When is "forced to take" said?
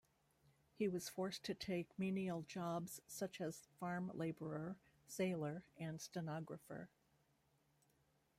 1.09-1.89